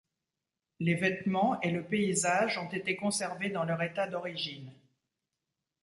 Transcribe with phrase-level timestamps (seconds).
[0.79, 4.73] Les vêtements et le paysage ont été conservés dans leur état d'origine.